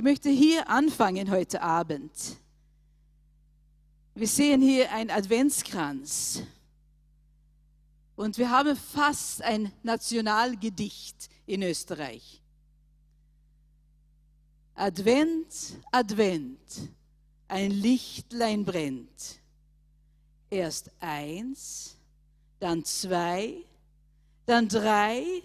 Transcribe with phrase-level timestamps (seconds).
[0.00, 2.10] Ich möchte hier anfangen heute Abend.
[4.14, 6.42] Wir sehen hier einen Adventskranz.
[8.16, 12.40] Und wir haben fast ein Nationalgedicht in Österreich.
[14.74, 16.58] Advent, Advent,
[17.46, 19.38] ein Lichtlein brennt.
[20.48, 21.94] Erst eins,
[22.58, 23.54] dann zwei,
[24.46, 25.42] dann drei,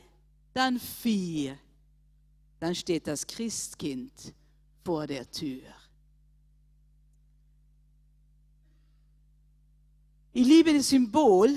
[0.54, 1.58] dann vier.
[2.62, 4.34] Dann steht das Christkind
[4.86, 5.64] vor der Tür.
[10.32, 11.56] Ich liebe das Symbol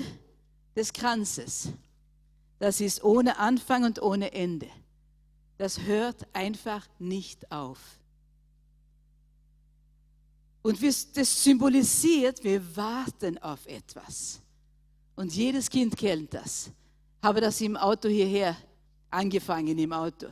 [0.75, 1.69] des Kranzes.
[2.57, 4.67] Das ist ohne Anfang und ohne Ende.
[5.57, 7.79] Das hört einfach nicht auf.
[10.61, 14.41] Und das symbolisiert, wir warten auf etwas.
[15.15, 16.71] Und jedes Kind kennt das.
[17.21, 18.55] Habe das im Auto hierher
[19.09, 20.27] angefangen, im Auto.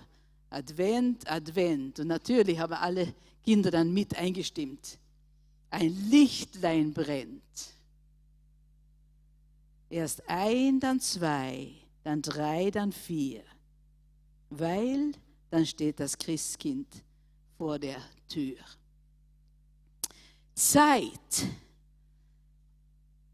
[0.49, 1.99] Advent, Advent.
[1.99, 4.97] Und natürlich haben alle Kinder dann mit eingestimmt.
[5.69, 7.41] Ein Lichtlein brennt.
[9.89, 11.71] Erst ein, dann zwei,
[12.03, 13.43] dann drei, dann vier.
[14.49, 15.13] Weil
[15.49, 16.87] dann steht das Christkind
[17.57, 18.57] vor der Tür.
[20.53, 21.47] Zeit.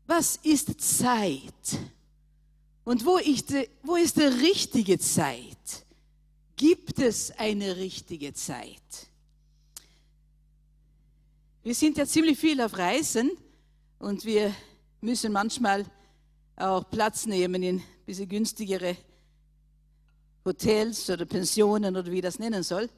[0.05, 1.79] Was ist Zeit?
[2.83, 5.82] Und wo ist, die, wo ist die richtige Zeit?
[6.55, 9.07] Gibt es eine richtige Zeit?
[11.63, 13.31] Wir sind ja ziemlich viel auf Reisen
[13.99, 14.53] und wir
[15.01, 15.85] müssen manchmal
[16.55, 18.97] auch Platz nehmen in ein bisschen günstigere
[20.45, 22.89] Hotels oder Pensionen oder wie das nennen soll.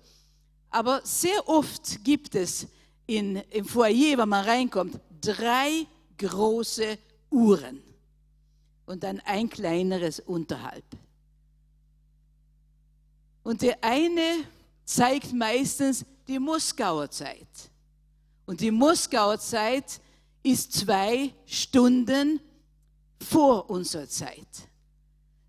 [0.69, 2.67] Aber sehr oft gibt es
[3.05, 5.85] in, im Foyer, wenn man reinkommt, drei
[6.17, 6.97] große
[7.29, 7.81] Uhren
[8.85, 10.83] und dann ein kleineres unterhalb.
[13.45, 14.43] Und der eine
[14.85, 17.47] zeigt meistens die Moskauer Zeit.
[18.47, 20.01] Und die Moskauer Zeit
[20.41, 22.39] ist zwei Stunden
[23.21, 24.47] vor unserer Zeit.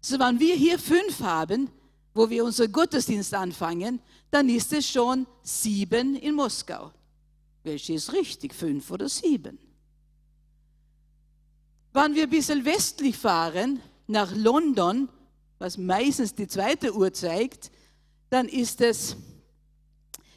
[0.02, 1.70] So, wenn wir hier fünf haben,
[2.12, 6.92] wo wir unseren Gottesdienst anfangen, dann ist es schon sieben in Moskau.
[7.62, 9.58] Welche ist richtig, fünf oder sieben?
[11.94, 15.08] Wenn wir ein bisschen westlich fahren, nach London,
[15.58, 17.70] was meistens die zweite Uhr zeigt,
[18.30, 19.16] dann ist es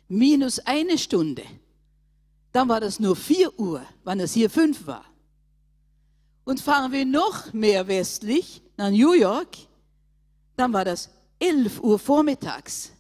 [0.08, 1.44] minus eine Stunde.
[2.52, 5.06] Dann war das nur vier Uhr, wann es hier fünf war.
[6.44, 9.58] Und fahren wir noch mehr westlich nach New York,
[10.56, 12.92] dann war das 11 Uhr vormittags.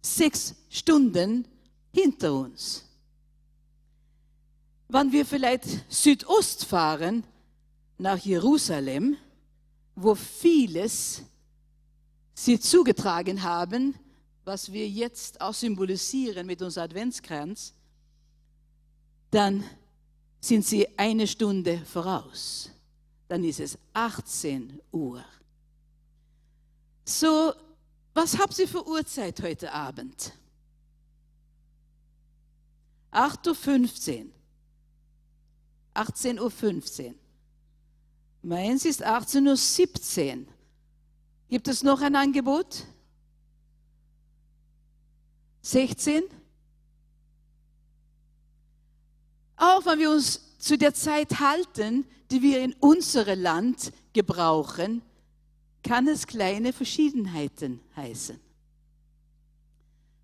[0.00, 1.46] Sechs Stunden
[1.92, 2.84] hinter uns.
[4.88, 7.24] Wenn wir vielleicht Südost fahren,
[7.98, 9.16] nach Jerusalem,
[9.94, 11.22] wo vieles
[12.34, 13.94] sie zugetragen haben,
[14.44, 17.74] was wir jetzt auch symbolisieren mit unserem Adventskranz,
[19.30, 19.64] dann
[20.40, 22.70] sind sie eine Stunde voraus.
[23.28, 25.24] Dann ist es 18 Uhr.
[27.04, 27.54] So,
[28.14, 30.32] was habt ihr für Uhrzeit heute Abend?
[33.12, 34.32] 8.15 Uhr.
[35.94, 37.14] 18.15 Uhr.
[38.42, 40.46] Meins ist 18.17 Uhr.
[41.52, 42.86] Gibt es noch ein Angebot?
[45.60, 46.22] 16?
[49.56, 55.02] Auch wenn wir uns zu der Zeit halten, die wir in unserem Land gebrauchen,
[55.82, 58.40] kann es kleine Verschiedenheiten heißen.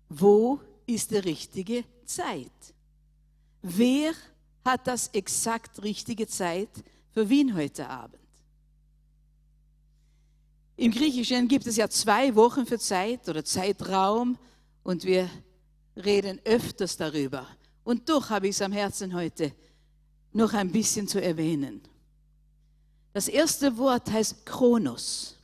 [0.09, 2.73] Wo ist die richtige Zeit?
[3.61, 4.13] Wer
[4.65, 6.71] hat das exakt richtige Zeit
[7.11, 8.28] für Wien heute Abend?
[10.79, 14.37] Im Griechischen gibt es ja zwei Wochen für Zeit oder Zeitraum
[14.81, 15.29] und wir
[15.97, 17.45] reden öfters darüber.
[17.83, 19.51] Und doch habe ich es am Herzen heute
[20.31, 21.81] noch ein bisschen zu erwähnen.
[23.11, 25.35] Das erste Wort heißt Kronos,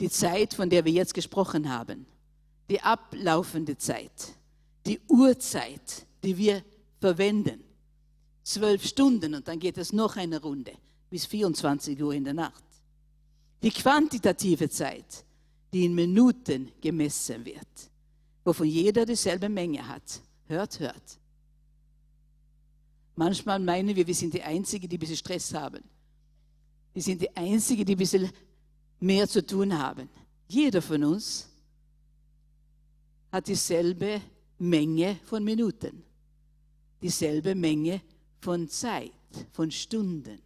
[0.00, 2.06] die Zeit, von der wir jetzt gesprochen haben,
[2.70, 4.32] die ablaufende Zeit,
[4.86, 6.64] die Uhrzeit, die wir
[6.98, 7.62] verwenden.
[8.42, 10.72] Zwölf Stunden und dann geht es noch eine Runde
[11.10, 12.69] bis 24 Uhr in der Nacht.
[13.62, 15.24] Die quantitative Zeit,
[15.72, 17.90] die in Minuten gemessen wird,
[18.44, 20.20] wovon jeder dieselbe Menge hat.
[20.46, 21.18] Hört, hört.
[23.16, 25.84] Manchmal meinen wir, wir sind die Einzigen, die ein bisschen Stress haben.
[26.92, 28.30] Wir sind die Einzigen, die ein bisschen
[28.98, 30.08] mehr zu tun haben.
[30.48, 31.48] Jeder von uns
[33.30, 34.20] hat dieselbe
[34.58, 36.02] Menge von Minuten,
[37.00, 38.00] dieselbe Menge
[38.40, 39.12] von Zeit,
[39.52, 40.40] von Stunden.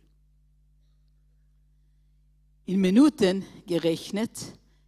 [2.67, 4.31] In Minuten gerechnet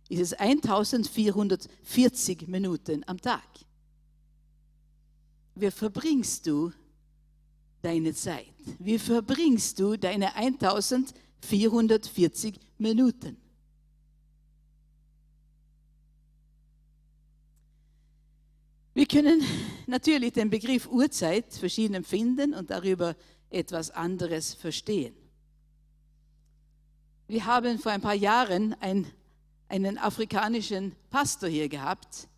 [0.09, 3.47] ist es 1440 Minuten am Tag.
[5.57, 6.73] wie verbringst du
[7.83, 8.47] deine Zeit?
[8.79, 13.37] Wie verbringst du deine 1440 Minuten?
[18.95, 19.43] Wir können
[19.87, 23.15] natürlich den Begriff Uhrzeit verschieden empfinden und darüber
[23.51, 25.15] etwas anderes verstehen.
[27.29, 29.07] Wir haben vor ein paar Jahren ein,
[29.69, 32.29] einen afrikanischen Pastor hier gehabt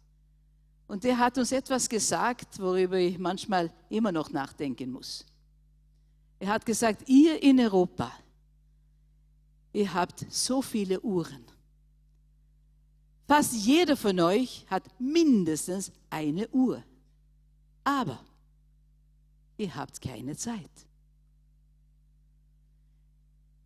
[0.87, 5.27] und der hat uns etwas gesagt, worüber ich manchmal immer noch nachdenken muss.
[6.39, 8.11] Er hat gesagt, ihr in Europa,
[9.73, 11.45] ihr habt so viele Uhren.
[13.27, 16.83] Fast jeder von euch hat mindestens eine Uhr.
[17.85, 18.25] Aber
[19.59, 20.88] ihr habt keine Zeit.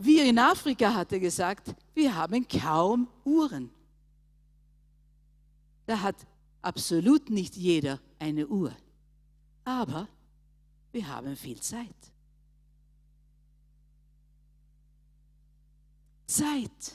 [0.04, 3.70] Wir in Afrika, hat er gesagt, wir haben kaum Uhren.
[5.86, 6.16] Da hat
[6.60, 8.74] absolut nicht jeder eine Uhr.
[9.64, 10.08] Aber
[10.90, 11.94] wir haben viel Zeit.
[16.26, 16.92] Zeit.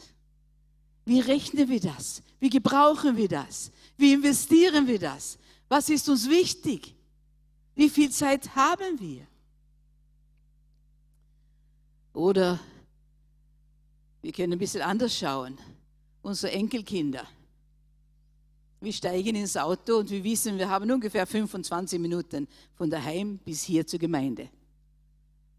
[1.06, 2.22] Wie rechnen wir das?
[2.42, 3.72] Wie gebrauchen wir das?
[3.96, 5.40] Wie investieren wir das?
[5.70, 6.94] Was ist uns wichtig?
[7.74, 9.26] Wie viel Zeit haben wir?
[12.12, 12.60] Oder
[14.22, 15.58] wir können ein bisschen anders schauen.
[16.22, 17.26] Unsere Enkelkinder.
[18.80, 23.64] Wir steigen ins Auto und wir wissen, wir haben ungefähr 25 Minuten von daheim bis
[23.64, 24.50] hier zur Gemeinde.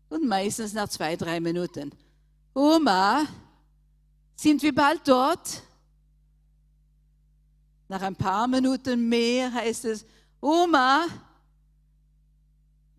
[0.09, 1.91] Und meistens nach zwei, drei Minuten.
[2.55, 3.27] Oma,
[4.37, 5.63] sind wir bald dort?
[7.89, 10.05] Nach ein paar Minuten mehr heißt es,
[10.41, 11.07] Oma,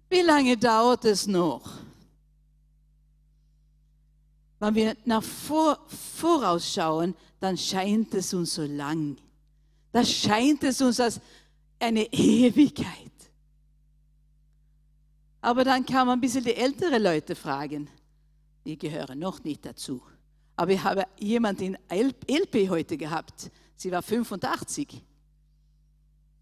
[0.09, 1.88] wie lange dauert es noch?
[4.59, 9.17] Wenn wir nach vor, vorausschauen, dann scheint es uns so lang.
[9.91, 11.19] Da scheint es uns als
[11.79, 13.09] eine Ewigkeit.
[15.41, 17.89] Aber dann kann man ein bisschen die älteren Leute fragen.
[18.65, 20.01] Die gehören noch nicht dazu.
[20.57, 23.49] Aber ich habe jemanden in LP heute gehabt.
[23.77, 25.01] Sie war 85.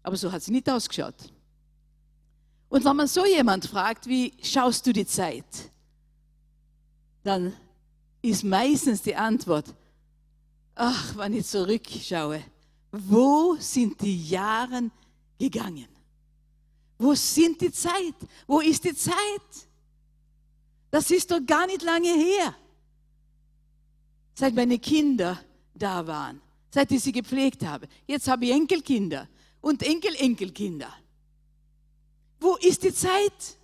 [0.02, 1.32] Aber so hat sie nicht ausgeschaut.
[2.68, 5.44] Und wenn man so jemand fragt, wie schaust du die Zeit?
[7.22, 7.54] Dann
[8.22, 9.74] ist meistens die Antwort,
[10.74, 12.42] ach, wenn ich zurückschaue,
[12.90, 14.90] wo sind die Jahre
[15.38, 15.88] gegangen?
[16.98, 18.16] Wo sind die Zeit?
[18.46, 19.14] Wo ist die Zeit?
[20.90, 22.54] Das ist doch gar nicht lange her
[24.38, 25.40] seit meine Kinder
[25.74, 26.40] da waren,
[26.70, 27.88] seit ich sie gepflegt habe.
[28.06, 29.28] Jetzt habe ich Enkelkinder
[29.60, 30.92] und Enkel-Enkelkinder.
[32.38, 33.57] Wo ist die Zeit?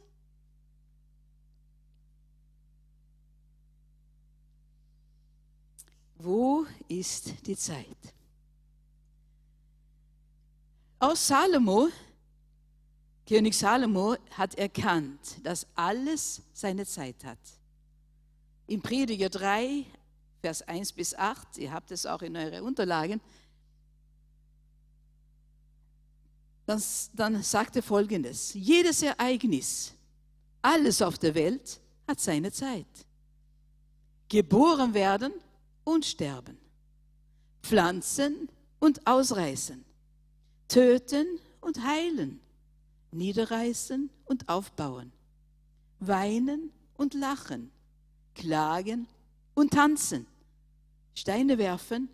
[6.16, 7.86] Wo ist die Zeit?
[10.98, 11.88] Aus Salomo,
[13.26, 17.38] König Salomo hat erkannt, dass alles seine Zeit hat.
[18.66, 19.84] Im Prediger 3,
[20.40, 23.20] Vers 1 bis 8, ihr habt es auch in euren Unterlagen,
[26.66, 29.92] dann, dann sagt er folgendes, jedes Ereignis,
[30.62, 32.86] alles auf der Welt hat seine Zeit.
[34.28, 35.32] Geboren werden
[35.84, 36.58] und sterben,
[37.62, 38.48] pflanzen
[38.80, 39.84] und ausreißen,
[40.68, 41.26] töten
[41.60, 42.40] und heilen,
[43.12, 45.12] niederreißen und aufbauen,
[46.00, 47.70] weinen und lachen,
[48.34, 49.06] klagen
[49.54, 50.26] und tanzen.
[51.14, 52.08] Steine werfen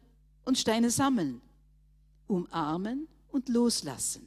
[0.44, 1.40] und Steine sammeln,
[2.26, 4.26] umarmen und loslassen,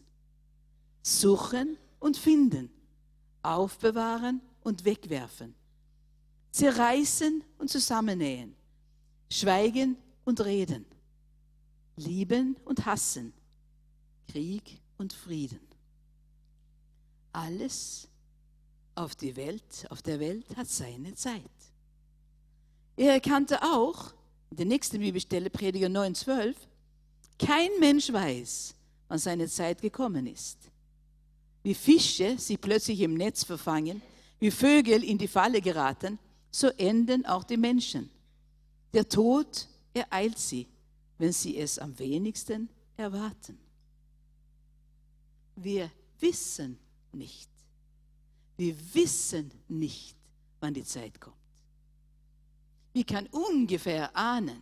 [1.04, 2.70] suchen und finden,
[3.44, 5.54] aufbewahren und wegwerfen,
[6.52, 8.56] zerreißen und zusammennähen,
[9.34, 10.86] schweigen und reden,
[11.96, 13.34] lieben und hassen,
[14.28, 15.60] Krieg und Frieden.
[17.32, 18.08] Alles
[18.94, 21.42] auf, die Welt, auf der Welt hat seine Zeit.
[22.96, 24.14] Er erkannte auch,
[24.52, 26.56] die nächste Bibelstelle, Prediger 9,12,
[27.40, 28.76] kein Mensch weiß,
[29.08, 30.60] wann seine Zeit gekommen ist.
[31.64, 34.04] Wie Fische sich plötzlich im Netz verfangen,
[34.40, 36.20] wie Vögel in die Falle geraten,
[36.52, 38.12] so enden auch die Menschen.
[38.94, 40.68] Der Tod ereilt sie,
[41.18, 43.58] wenn sie es am wenigsten erwarten.
[45.56, 46.78] Wir wissen
[47.12, 47.50] nicht.
[48.58, 50.16] Wir wissen nicht,
[50.60, 51.36] wann die Zeit kommt.
[52.94, 54.62] Wir kann ungefähr ahnen.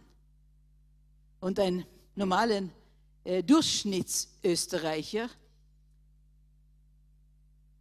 [1.42, 1.86] Und ein
[2.16, 2.72] normalen
[3.24, 5.30] äh, Durchschnittsösterreicher,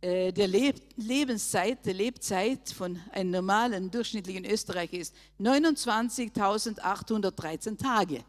[0.00, 8.25] äh, der Leb Lebenszeit, der Lebzeit von einem normalen durchschnittlichen Österreicher ist 29.813 Tage.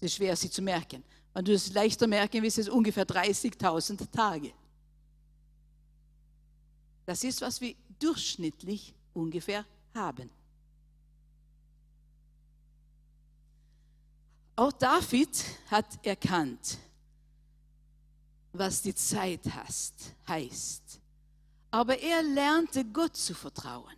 [0.00, 1.04] Das ist schwer, sie zu merken.
[1.34, 4.52] Wenn du es leichter merken willst, ist es ungefähr 30.000 Tage.
[7.06, 10.30] Das ist, was wir durchschnittlich ungefähr haben.
[14.56, 15.30] Auch David
[15.70, 16.78] hat erkannt,
[18.52, 21.00] was die Zeit hast, heißt.
[21.70, 23.96] Aber er lernte Gott zu vertrauen.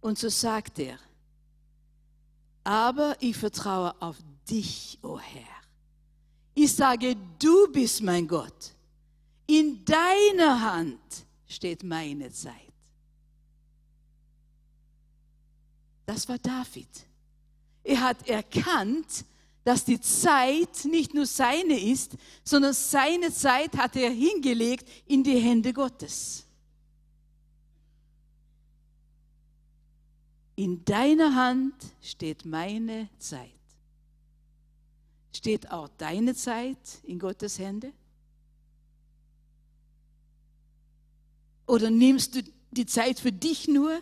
[0.00, 0.98] Und so sagt er,
[2.64, 4.16] aber ich vertraue auf
[4.48, 5.56] dich, o oh Herr.
[6.54, 8.74] Ich sage, du bist mein Gott.
[9.46, 11.00] In deiner Hand
[11.46, 12.72] steht meine Zeit.
[16.06, 16.88] Das war David.
[17.84, 19.24] Er hat erkannt,
[19.66, 25.40] dass die Zeit nicht nur seine ist, sondern seine Zeit hat er hingelegt in die
[25.40, 26.46] Hände Gottes.
[30.54, 33.50] In deiner Hand steht meine Zeit.
[35.34, 37.92] Steht auch deine Zeit in Gottes Hände?
[41.66, 44.00] Oder nimmst du die Zeit für dich nur?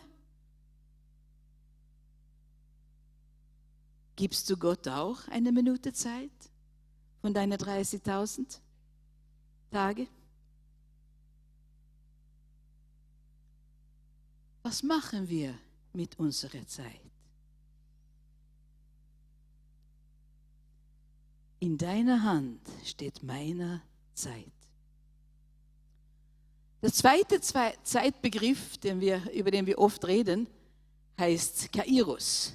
[4.17, 6.31] Gibst du Gott auch eine Minute Zeit
[7.21, 8.59] von deinen 30.000
[9.71, 10.07] Tage?
[14.63, 15.59] Was machen wir
[15.93, 17.01] mit unserer Zeit?
[21.59, 23.83] In deiner Hand steht meine
[24.15, 24.53] Zeit.
[26.83, 30.47] Der zweite Zeitbegriff, den wir, über den wir oft reden,
[31.19, 32.55] heißt Kairos.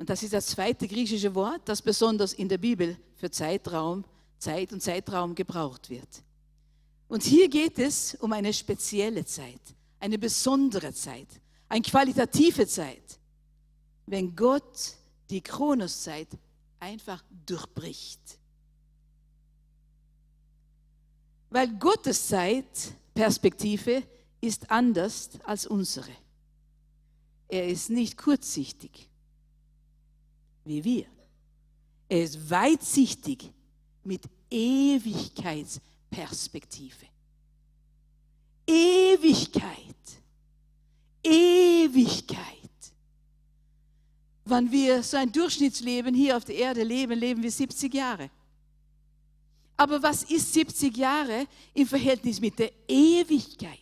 [0.00, 4.02] Und das ist das zweite griechische Wort, das besonders in der Bibel für Zeitraum,
[4.38, 6.08] Zeit und Zeitraum gebraucht wird.
[7.06, 9.60] Und hier geht es um eine spezielle Zeit,
[9.98, 11.28] eine besondere Zeit,
[11.68, 13.20] eine qualitative Zeit,
[14.06, 14.94] wenn Gott
[15.28, 16.28] die Kronoszeit
[16.78, 18.38] einfach durchbricht.
[21.50, 24.02] Weil Gottes Zeitperspektive
[24.40, 26.12] ist anders als unsere.
[27.48, 29.09] Er ist nicht kurzsichtig
[30.70, 31.06] wie wir.
[32.08, 33.50] Er ist weitsichtig
[34.04, 37.06] mit Ewigkeitsperspektive.
[38.66, 39.96] Ewigkeit.
[41.22, 42.46] Ewigkeit.
[44.44, 48.30] Wenn wir so ein Durchschnittsleben hier auf der Erde leben, leben wir 70 Jahre.
[49.76, 53.78] Aber was ist 70 Jahre im Verhältnis mit der Ewigkeit?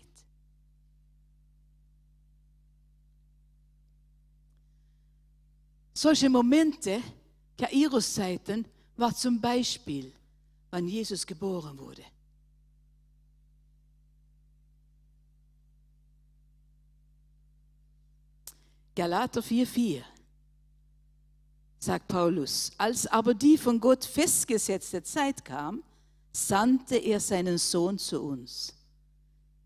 [6.01, 7.03] Solche Momente,
[7.59, 8.65] Kairos-Zeiten,
[8.97, 10.13] war zum Beispiel,
[10.71, 12.05] wann Jesus geboren wurde.
[18.95, 20.05] Galater 4,4
[21.81, 25.83] sagt Paulus, als aber die von Gott festgesetzte Zeit kam,
[26.31, 28.73] sandte er seinen Sohn zu uns.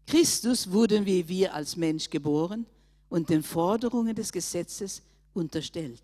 [0.07, 2.65] Christus wurde wie wir als Mensch geboren
[3.11, 5.03] und den Forderungen des Gesetzes
[5.35, 6.03] unterstellt.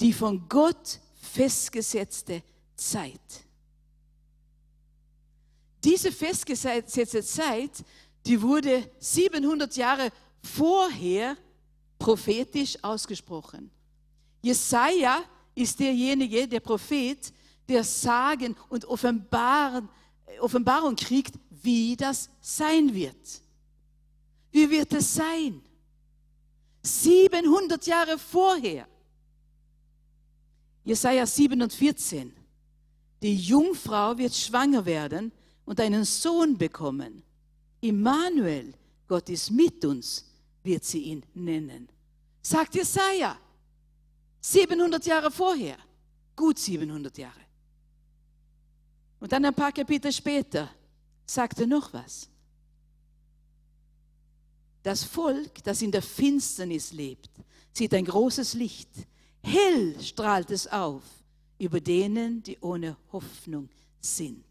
[0.00, 2.42] Die von Gott festgesetzte
[2.74, 3.20] Zeit.
[5.82, 7.84] Diese festgesetzte Zeit,
[8.24, 10.10] die wurde 700 Jahre
[10.42, 11.36] vorher
[11.98, 13.70] prophetisch ausgesprochen.
[14.42, 17.32] Jesaja ist derjenige, der Prophet,
[17.68, 19.88] der Sagen und Offenbaren,
[20.40, 23.40] Offenbarung kriegt, wie das sein wird.
[24.52, 25.62] Wie wird es sein?
[26.86, 28.86] 700 Jahre vorher.
[30.84, 32.32] Jesaja 7 und 14.
[33.22, 35.32] Die Jungfrau wird schwanger werden
[35.64, 37.22] und einen Sohn bekommen.
[37.80, 38.72] Immanuel,
[39.08, 40.24] Gott ist mit uns,
[40.62, 41.88] wird sie ihn nennen.
[42.40, 43.36] Sagt Jesaja.
[44.40, 45.76] 700 Jahre vorher.
[46.36, 47.40] Gut 700 Jahre.
[49.18, 50.70] Und dann ein paar Kapitel später
[51.24, 52.28] sagt er noch was.
[54.86, 57.30] Das Volk, das in der Finsternis lebt,
[57.72, 58.88] sieht ein großes Licht.
[59.42, 61.02] Hell strahlt es auf
[61.58, 64.44] über denen, die ohne Hoffnung sind.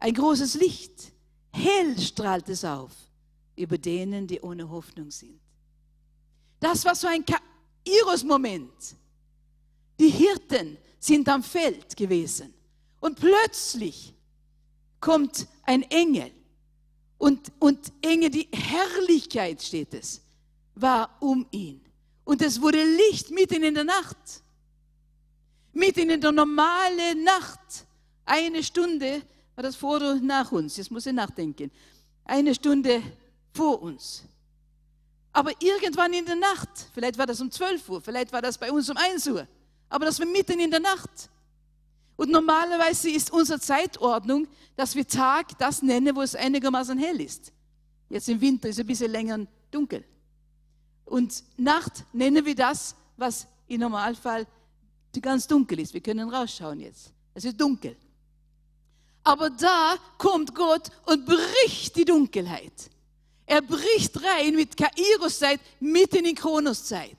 [0.00, 1.12] Ein großes Licht.
[1.52, 2.90] Hell strahlt es auf
[3.54, 5.38] über denen, die ohne Hoffnung sind.
[6.58, 8.96] Das war so ein Kairos-Moment.
[10.00, 12.52] Die Hirten sind am Feld gewesen
[12.98, 14.15] und plötzlich
[15.06, 16.32] kommt ein Engel.
[17.16, 20.20] Und, und Engel, die Herrlichkeit steht es,
[20.74, 21.80] war um ihn.
[22.24, 24.16] Und es wurde Licht mitten in der Nacht.
[25.72, 27.86] Mitten in der normalen Nacht.
[28.24, 29.22] Eine Stunde
[29.54, 30.76] war das vor oder nach uns.
[30.76, 31.70] Jetzt muss ich nachdenken.
[32.24, 33.00] Eine Stunde
[33.54, 34.24] vor uns.
[35.32, 38.72] Aber irgendwann in der Nacht, vielleicht war das um 12 Uhr, vielleicht war das bei
[38.72, 39.46] uns um 1 Uhr,
[39.88, 41.30] aber das war mitten in der Nacht.
[42.16, 47.52] Und normalerweise ist unsere Zeitordnung, dass wir Tag das nennen, wo es einigermaßen hell ist.
[48.08, 50.04] Jetzt im Winter ist es ein bisschen länger dunkel.
[51.04, 54.46] Und Nacht nennen wir das, was im Normalfall
[55.20, 55.94] ganz dunkel ist.
[55.94, 57.12] Wir können rausschauen jetzt.
[57.34, 57.96] Es ist dunkel.
[59.24, 62.90] Aber da kommt Gott und bricht die Dunkelheit.
[63.46, 67.16] Er bricht rein mit Kairos-Zeit mitten in Kronos-Zeit.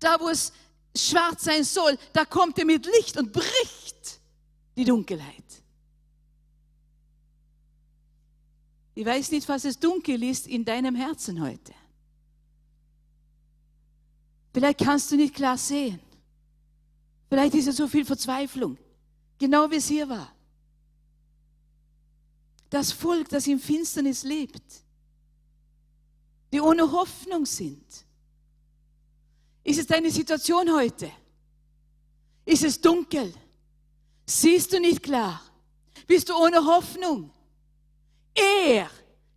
[0.00, 0.52] Da, wo es
[0.96, 4.20] schwarz sein soll, da kommt er mit Licht und bricht
[4.76, 5.44] die Dunkelheit.
[8.94, 11.74] Ich weiß nicht, was es dunkel ist in deinem Herzen heute.
[14.52, 15.98] Vielleicht kannst du nicht klar sehen.
[17.28, 18.78] Vielleicht ist es so viel Verzweiflung,
[19.38, 20.32] genau wie es hier war.
[22.70, 24.84] Das Volk, das in Finsternis lebt,
[26.52, 28.03] die ohne Hoffnung sind.
[29.64, 31.10] Ist es deine Situation heute?
[32.44, 33.32] Ist es dunkel?
[34.26, 35.40] Siehst du nicht klar?
[36.06, 37.30] Bist du ohne Hoffnung?
[38.34, 38.90] Er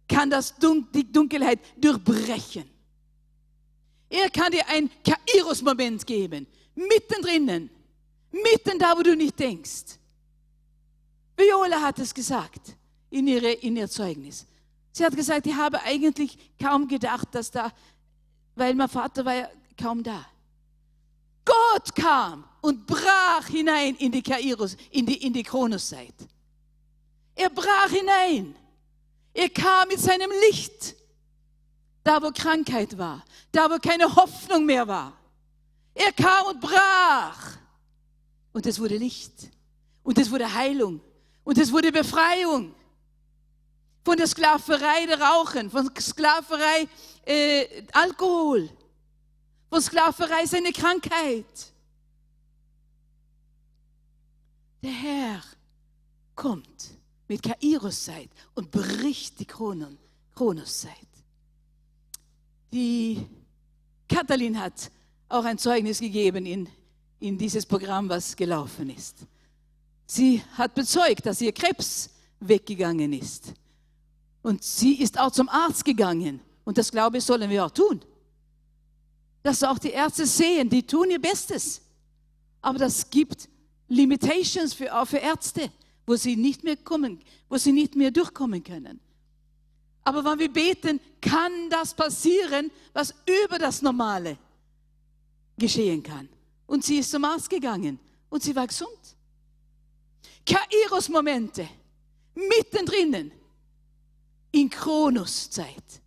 [0.07, 2.69] kann das Dun die Dunkelheit durchbrechen.
[4.09, 7.69] Er kann dir ein Kairos-Moment geben, mittendrin,
[8.31, 9.97] mitten da, wo du nicht denkst.
[11.35, 12.75] Viola hat es gesagt
[13.09, 14.45] in, ihre, in ihr Zeugnis.
[14.91, 17.71] Sie hat gesagt, ich habe eigentlich kaum gedacht, dass da,
[18.55, 20.25] weil mein Vater war ja kaum da.
[21.45, 26.15] Gott kam und brach hinein in die Kairos, in die, in die Kronoszeit.
[27.35, 28.55] Er brach hinein.
[29.33, 30.95] Er kam mit seinem Licht,
[32.03, 35.13] da wo Krankheit war, da wo keine Hoffnung mehr war.
[35.93, 37.57] Er kam und brach.
[38.53, 39.51] Und es wurde Licht.
[40.03, 40.99] Und es wurde Heilung.
[41.43, 42.73] Und es wurde Befreiung.
[44.03, 46.87] Von der Sklaverei der Rauchen, von Sklaverei
[47.25, 48.69] äh, Alkohol,
[49.69, 51.73] von Sklaverei seine Krankheit.
[54.81, 55.43] Der Herr
[56.35, 56.91] kommt
[57.27, 59.97] mit Kairos-Zeit und bricht die Kronen,
[60.35, 60.93] Kronos-Zeit.
[62.71, 63.25] Die
[64.07, 64.91] Katalin hat
[65.29, 66.69] auch ein Zeugnis gegeben in,
[67.19, 69.25] in dieses Programm, was gelaufen ist.
[70.05, 73.53] Sie hat bezeugt, dass ihr Krebs weggegangen ist.
[74.41, 76.39] Und sie ist auch zum Arzt gegangen.
[76.63, 78.01] Und das, glaube ich, sollen wir auch tun.
[79.47, 81.81] Dass auch die Ärzte sehen, die tun ihr Bestes.
[82.61, 83.47] Aber das gibt
[83.87, 85.71] Limitations für, auch für Ärzte
[86.07, 88.99] wo sie nicht mehr kommen, wo sie nicht mehr durchkommen können.
[90.05, 94.37] Aber wenn wir beten, kann das passieren, was über das Normale
[95.57, 96.29] geschehen kann.
[96.65, 98.89] Und sie ist zum Arzt gegangen und sie war gesund.
[100.45, 101.67] Kairos-Momente,
[102.35, 103.33] mittendrin
[104.51, 106.01] in Kronos-Zeit.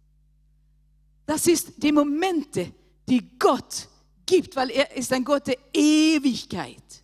[1.26, 2.72] Das ist die Momente,
[3.10, 3.88] die Gott
[4.24, 7.02] gibt, weil er ist ein Gott der Ewigkeit.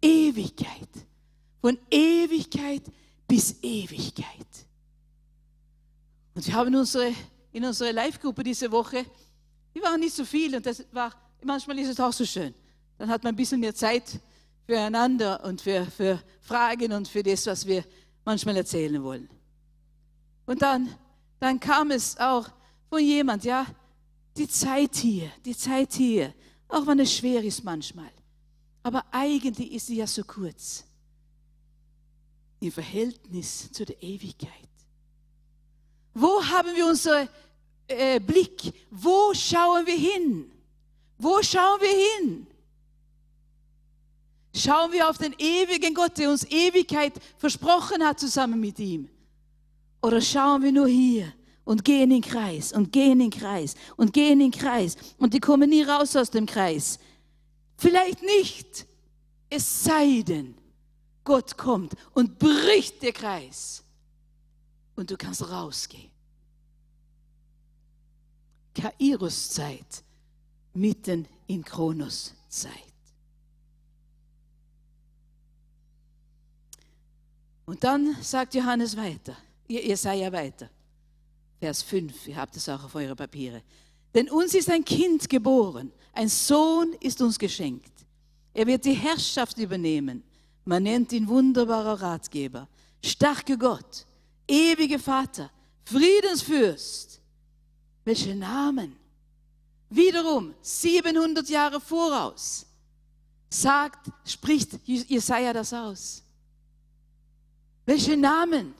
[0.00, 0.88] Ewigkeit.
[1.60, 2.82] Von Ewigkeit
[3.26, 4.46] bis Ewigkeit.
[6.34, 7.14] Und wir haben unsere,
[7.52, 9.06] in unserer Live-Gruppe diese Woche,
[9.74, 11.12] die waren nicht so viel und das war,
[11.42, 12.54] manchmal ist es auch so schön.
[12.98, 14.20] Dann hat man ein bisschen mehr Zeit
[14.66, 17.84] füreinander und für, für Fragen und für das, was wir
[18.24, 19.28] manchmal erzählen wollen.
[20.44, 20.94] Und dann,
[21.40, 22.48] dann kam es auch
[22.90, 23.66] von jemand, ja,
[24.36, 26.32] die Zeit hier, die Zeit hier,
[26.68, 28.10] auch wenn es schwer ist manchmal.
[28.82, 30.84] Aber eigentlich ist sie ja so kurz
[32.60, 34.68] im Verhältnis zu der Ewigkeit.
[36.14, 37.28] Wo haben wir unseren
[37.88, 38.72] äh, Blick?
[38.90, 40.50] Wo schauen wir hin?
[41.18, 42.46] Wo schauen wir hin?
[44.54, 49.08] Schauen wir auf den ewigen Gott, der uns Ewigkeit versprochen hat zusammen mit ihm?
[50.02, 51.32] Oder schauen wir nur hier
[51.64, 54.96] und gehen in den Kreis und gehen in den Kreis und gehen in den Kreis
[55.18, 56.98] und die kommen nie raus aus dem Kreis?
[57.76, 58.86] Vielleicht nicht,
[59.48, 60.54] es sei denn,
[61.24, 63.84] Gott kommt und bricht der Kreis
[64.96, 66.10] und du kannst rausgehen.
[68.74, 70.02] Kairos-Zeit
[70.74, 72.72] mitten in Kronos-Zeit.
[77.66, 79.36] Und dann sagt Johannes weiter,
[79.68, 80.68] ihr, ihr sei ja weiter.
[81.62, 83.62] Vers 5, ihr habt es auch auf eure Papiere.
[84.14, 87.92] Denn uns ist ein Kind geboren, ein Sohn ist uns geschenkt.
[88.52, 90.24] Er wird die Herrschaft übernehmen
[90.64, 92.68] man nennt ihn wunderbarer Ratgeber,
[93.04, 94.06] starker Gott,
[94.46, 95.50] ewiger Vater,
[95.84, 97.20] Friedensfürst.
[98.04, 98.96] Welche Namen?
[99.90, 102.66] Wiederum 700 Jahre voraus
[103.50, 106.22] sagt, spricht Jesaja das aus.
[107.84, 108.74] Welche Namen?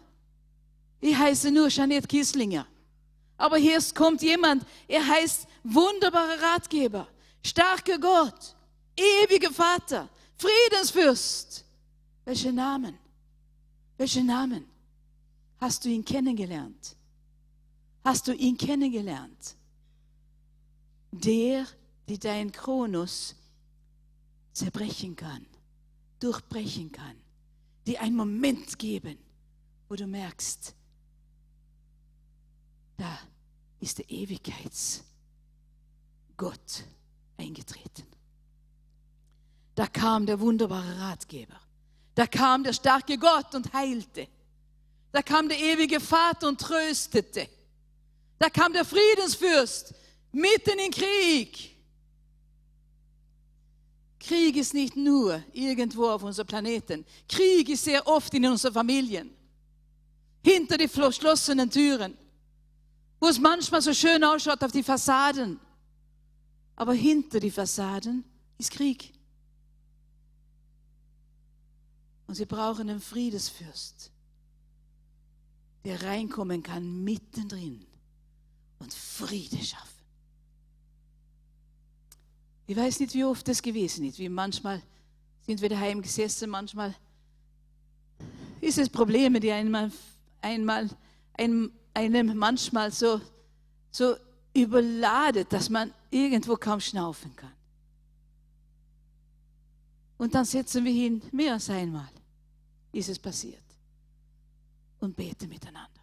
[1.00, 2.66] Ich heiße nur Jeanette Kieslinger.
[3.42, 7.08] Aber hier kommt jemand, er heißt wunderbarer Ratgeber,
[7.44, 8.54] starker Gott,
[8.96, 11.64] ewiger Vater, Friedensfürst.
[12.24, 12.96] Welche Namen?
[13.96, 14.64] Welche Namen?
[15.58, 16.94] Hast du ihn kennengelernt?
[18.04, 19.56] Hast du ihn kennengelernt?
[21.10, 21.66] Der,
[22.08, 23.34] der dein Kronos
[24.52, 25.44] zerbrechen kann,
[26.20, 27.16] durchbrechen kann,
[27.88, 29.18] die einen Moment geben,
[29.88, 30.76] wo du merkst,
[32.98, 33.18] da
[33.82, 35.02] ist der Ewigkeitsgott
[37.36, 38.06] eingetreten.
[39.74, 41.60] Da kam der wunderbare Ratgeber.
[42.14, 44.28] Da kam der starke Gott und heilte.
[45.10, 47.48] Da kam der ewige Vater und tröstete.
[48.38, 49.94] Da kam der Friedensfürst
[50.30, 51.76] mitten in Krieg.
[54.20, 57.04] Krieg ist nicht nur irgendwo auf unserem Planeten.
[57.28, 59.34] Krieg ist sehr oft in unseren Familien.
[60.44, 62.16] Hinter die verschlossenen Türen.
[63.22, 65.60] Wo es manchmal so schön ausschaut auf die Fassaden.
[66.74, 68.24] Aber hinter die Fassaden
[68.58, 69.12] ist Krieg.
[72.26, 74.10] Und sie brauchen einen Friedesfürst,
[75.84, 77.86] der reinkommen kann mittendrin
[78.80, 79.86] und Friede schaffen.
[82.66, 84.82] Ich weiß nicht, wie oft das gewesen ist, wie manchmal
[85.46, 86.92] sind wir daheim gesessen, manchmal
[88.60, 89.92] ist es Probleme, die einmal,
[90.40, 90.90] einmal
[91.34, 93.20] einem, einem manchmal so,
[93.90, 94.16] so
[94.54, 97.52] überladet, dass man irgendwo kaum schnaufen kann.
[100.18, 102.08] Und dann setzen wir hin, mehr als einmal
[102.92, 103.62] ist es passiert.
[105.00, 106.00] Und beten miteinander.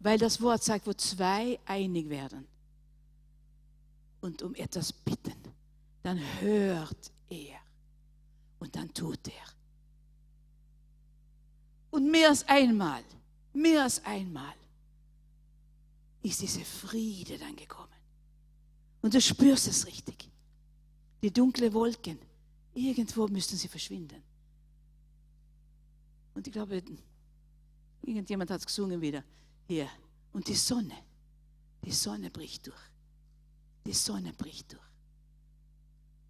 [0.00, 2.46] Weil das Wort sagt, wo zwei einig werden
[4.20, 5.40] und um etwas bitten,
[6.02, 7.58] dann hört er
[8.58, 9.46] und dann tut er.
[11.90, 13.04] Und mehr als einmal,
[13.52, 14.54] mehr als einmal
[16.22, 17.88] ist diese Friede dann gekommen.
[19.00, 20.30] Und du spürst es richtig.
[21.22, 22.18] Die dunklen Wolken,
[22.74, 24.22] irgendwo müssten sie verschwinden.
[26.34, 26.82] Und ich glaube,
[28.02, 29.24] irgendjemand hat es gesungen wieder
[29.66, 29.88] hier.
[30.32, 30.96] Und die Sonne,
[31.84, 32.80] die Sonne bricht durch.
[33.84, 34.82] Die Sonne bricht durch.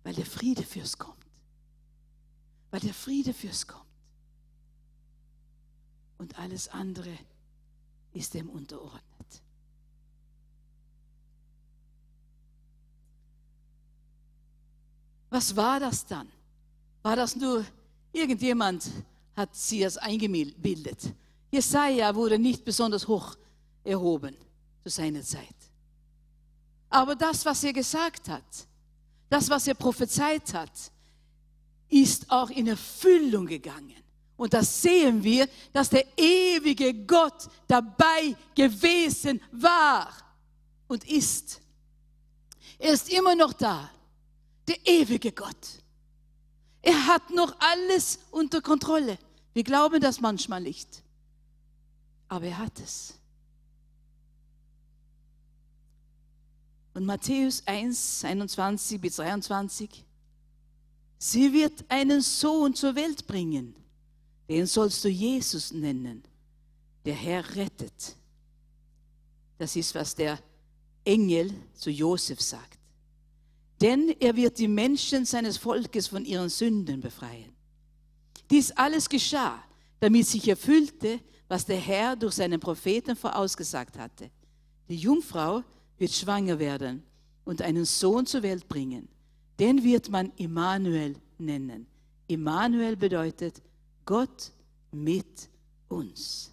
[0.03, 1.25] Weil der Friede fürs kommt.
[2.71, 3.92] Weil der Friede fürs kommt.
[6.23, 7.19] Und alles andere
[8.13, 9.43] ist dem unterordnet.
[15.31, 16.29] Was war das dann?
[17.03, 17.65] War das nur
[18.13, 18.89] irgendjemand
[19.35, 21.13] hat sie es eingebildet?
[21.51, 23.37] Jesaja wurde nicht besonders hoch
[23.83, 24.37] erhoben
[24.85, 25.57] zu seiner Zeit.
[26.89, 28.69] Aber das, was er gesagt hat,
[29.29, 30.93] das, was er prophezeit hat,
[31.89, 34.03] ist auch in Erfüllung gegangen.
[34.37, 40.13] Und das sehen wir, dass der ewige Gott dabei gewesen war
[40.89, 41.61] und ist.
[42.79, 43.91] Er ist immer noch da,
[44.67, 45.83] der ewige Gott.
[46.83, 49.19] Er hat noch alles unter Kontrolle.
[49.53, 51.03] Wir glauben das manchmal nicht.
[52.29, 53.15] Aber er hat es.
[56.95, 60.05] Und Matthäus 1, 21 bis 23.
[61.19, 63.77] Sie wird einen Sohn zur Welt bringen.
[64.53, 66.23] Den sollst du Jesus nennen.
[67.05, 68.17] Der Herr rettet.
[69.59, 70.39] Das ist, was der
[71.05, 72.83] Engel zu Josef sagt
[73.83, 77.53] denn er wird die Menschen seines Volkes von ihren Sünden befreien.
[78.49, 79.63] Dies alles geschah,
[79.99, 84.31] damit sich erfüllte, was der Herr durch seinen Propheten vorausgesagt hatte.
[84.89, 85.63] Die Jungfrau
[85.99, 87.03] wird schwanger werden
[87.45, 89.09] und einen Sohn zur Welt bringen.
[89.59, 91.87] Den wird man Immanuel nennen.
[92.29, 93.61] Immanuel bedeutet
[94.05, 94.51] Gott
[94.91, 95.49] mit
[95.89, 96.51] uns.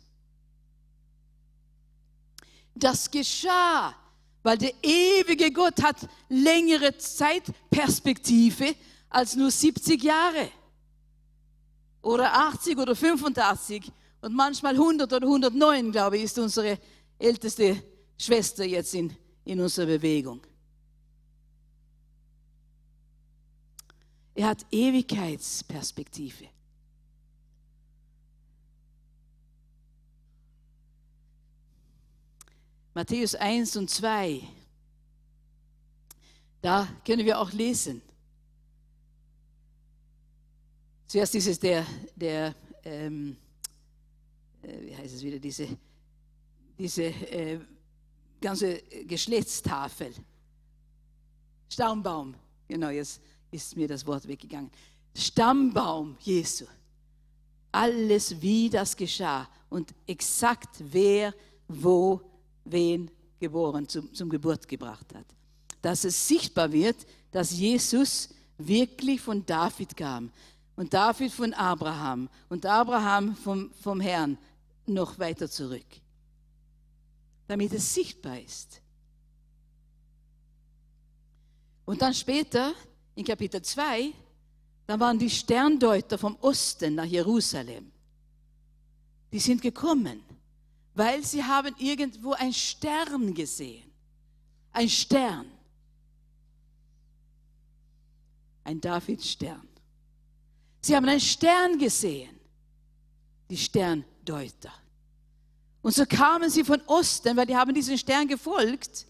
[2.76, 3.96] Das geschah
[4.44, 8.76] weil der ewige Gott hat längere Zeitperspektive
[9.10, 10.50] als nur 70 Jahre.
[12.02, 16.80] Oder 80 oder 85 und manchmal 100 oder 109, glaube ich, ist unsere
[17.18, 17.84] älteste
[18.18, 20.42] Schwester jetzt in, in unserer Bewegung.
[24.36, 26.48] Er hat Ewigkeitsperspektive.
[33.00, 34.42] Matthäus 1 und 2.
[36.62, 38.02] Da können wir auch lesen.
[41.08, 43.38] Zuerst ist es der, der ähm,
[44.62, 45.70] äh, wie heißt es wieder, diese,
[46.78, 47.62] diese äh,
[48.42, 50.14] ganze Geschlechtstafel.
[51.70, 52.36] Stammbaum,
[52.68, 54.72] genau, jetzt ist mir das Wort weggegangen.
[55.16, 56.66] Stammbaum Jesu.
[57.72, 61.34] Alles, wie das geschah und exakt wer
[61.70, 62.30] wo
[62.66, 65.26] wen geboren, zum, zum Geburt gebracht hat.
[65.82, 66.98] Dass es sichtbar wird,
[67.32, 70.32] dass Jesus wirklich von David kam
[70.76, 74.38] und David von Abraham und Abraham vom, vom Herrn
[74.86, 75.86] noch weiter zurück,
[77.48, 78.82] damit es sichtbar ist.
[81.86, 82.74] Und dann später,
[83.16, 84.14] in Kapitel 2,
[84.86, 87.92] da waren die Sterndeuter vom Osten nach Jerusalem.
[89.32, 90.24] Die sind gekommen,
[91.00, 93.90] weil sie haben irgendwo einen Stern gesehen.
[94.74, 95.50] Ein Stern.
[98.66, 99.66] Ein Davidstern.
[100.82, 102.38] Sie haben einen Stern gesehen.
[103.50, 104.74] Die Sterndeuter.
[105.82, 109.06] Und so kamen sie von Osten, weil die haben diesen Stern gefolgt,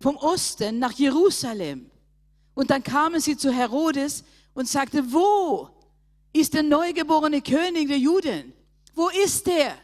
[0.00, 1.88] vom Osten nach Jerusalem.
[2.54, 4.24] Und dann kamen sie zu Herodes
[4.54, 5.70] und sagte, wo
[6.32, 8.52] ist der neugeborene König der Juden?
[8.92, 9.78] Wo ist er?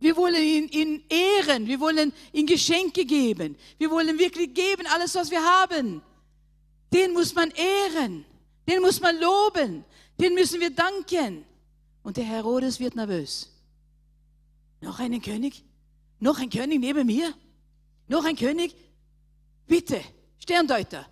[0.00, 5.14] Wir wollen ihn, ihn ehren, wir wollen ihm Geschenke geben, wir wollen wirklich geben, alles,
[5.14, 6.02] was wir haben.
[6.92, 8.24] Den muss man ehren,
[8.68, 9.84] den muss man loben,
[10.20, 11.44] den müssen wir danken.
[12.02, 13.50] Und der Herodes wird nervös.
[14.80, 15.64] Noch einen König?
[16.20, 17.34] Noch ein König neben mir?
[18.06, 18.74] Noch ein König?
[19.66, 20.00] Bitte,
[20.38, 21.06] Sterndeuter,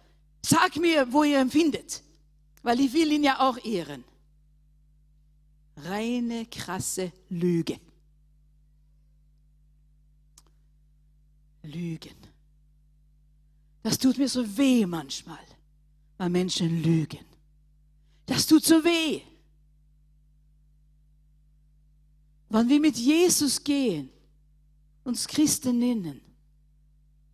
[0.44, 2.02] sag mir, wo ihr ihn findet
[2.66, 4.02] weil ich will ihn ja auch ehren.
[5.76, 7.78] Reine, krasse Lüge.
[11.66, 12.16] Lügen.
[13.82, 15.44] Das tut mir so weh manchmal,
[16.18, 17.24] weil Menschen lügen.
[18.26, 19.20] Das tut so weh.
[22.48, 24.10] Wenn wir mit Jesus gehen,
[25.04, 26.20] uns Christen nennen,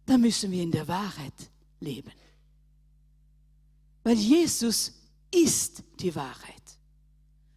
[0.05, 2.13] dann müssen wir in der Wahrheit leben.
[4.03, 4.93] Weil Jesus
[5.31, 6.63] ist die Wahrheit.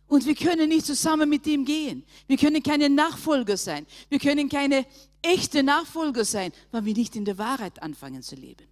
[0.07, 2.05] Und wir können nicht zusammen mit ihm gehen.
[2.27, 3.85] Wir können keine Nachfolger sein.
[4.09, 4.85] Wir können keine
[5.25, 8.67] echte Nachfolger sein, weil wir nicht in der Wahrheit anfangen zu leben.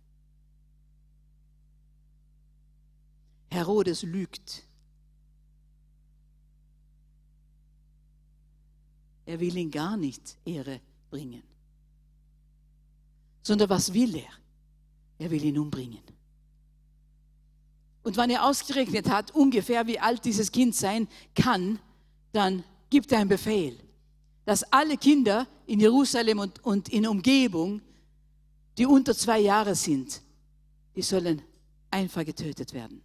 [3.49, 4.63] Herodes lügt.
[9.25, 11.43] Er will ihn gar nicht Ehre bringen.
[13.41, 14.31] Sondern was will er?
[15.19, 16.01] Er will ihn umbringen.
[18.03, 21.79] Und wenn er ausgerechnet hat, ungefähr wie alt dieses Kind sein kann,
[22.33, 23.77] dann gibt er einen Befehl,
[24.45, 27.81] dass alle Kinder in Jerusalem und, und in Umgebung,
[28.77, 30.21] die unter zwei Jahre sind,
[30.95, 31.41] die sollen
[31.89, 33.01] einfach getötet werden.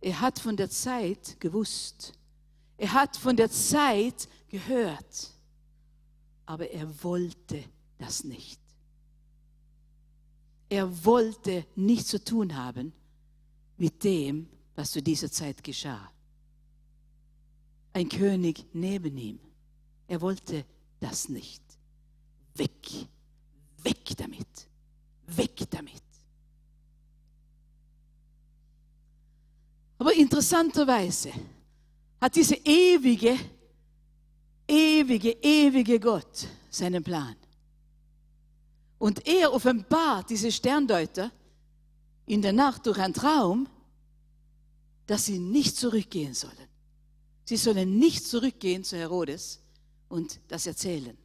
[0.00, 2.12] Er hat von der Zeit gewusst.
[2.76, 5.30] Er hat von der Zeit gehört.
[6.44, 7.64] Aber er wollte
[7.98, 8.60] das nicht.
[10.68, 12.92] Er wollte nichts zu tun haben
[13.76, 14.48] mit dem,
[14.82, 16.10] was zu dieser Zeit geschah.
[17.92, 19.38] Ein König neben ihm.
[20.08, 20.64] Er wollte
[20.98, 21.62] das nicht.
[22.56, 23.06] Weg,
[23.84, 24.68] weg damit,
[25.28, 26.02] weg damit.
[29.98, 31.30] Aber interessanterweise
[32.20, 33.38] hat dieser ewige,
[34.66, 37.36] ewige, ewige Gott seinen Plan.
[38.98, 41.30] Und er offenbart diese Sterndeuter
[42.26, 43.68] in der Nacht durch einen Traum,
[45.12, 46.68] dass sie nicht zurückgehen sollen.
[47.44, 49.60] Sie sollen nicht zurückgehen zu Herodes
[50.08, 51.18] und das erzählen.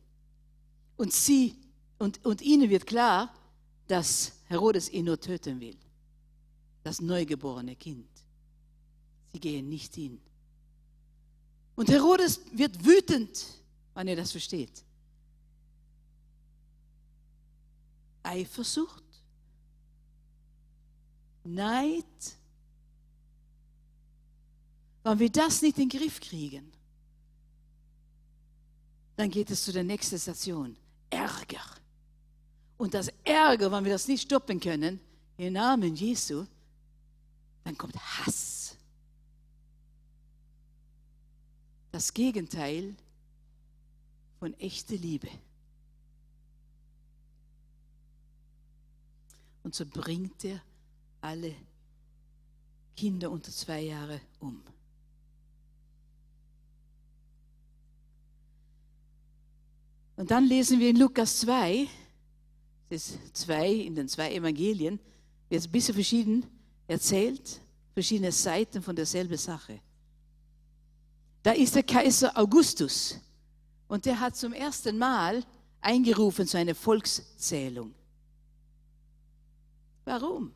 [0.98, 1.56] Und sie
[1.98, 3.34] und, und ihnen wird klar,
[3.88, 5.78] dass Herodes ihn nur töten will.
[6.84, 8.10] Das neugeborene Kind.
[9.32, 10.20] Sie gehen nicht hin.
[11.78, 13.42] Und Herodes wird wütend,
[13.94, 14.84] wenn er das versteht.
[18.22, 19.06] Eifersucht,
[21.46, 22.04] Neid.
[25.08, 26.70] Wenn wir das nicht in den Griff kriegen,
[29.16, 30.76] dann geht es zu der nächsten Station.
[31.10, 31.64] Ärger.
[32.78, 35.00] Und das Ärger, wenn wir das nicht stoppen können,
[35.38, 36.46] im Namen Jesu,
[37.64, 38.76] dann kommt Hass.
[41.94, 42.94] Das Gegenteil
[44.40, 45.30] von echter Liebe.
[49.64, 50.62] Und so bringt er
[51.22, 51.56] alle
[52.98, 54.62] Kinder unter zwei Jahre um.
[60.18, 61.88] Und dann lesen wir in Lukas 2,
[62.90, 65.00] das ist zwei, in den zwei Evangelien,
[65.48, 66.46] wird ein bisschen verschieden
[66.88, 67.62] erzählt,
[67.94, 69.80] verschiedene Seiten von derselben Sache.
[71.44, 73.20] Da ist der Kaiser Augustus
[73.88, 75.46] und der hat zum ersten Mal
[75.82, 77.94] eingerufen zu einer Volkszählung.
[80.04, 80.52] Warum?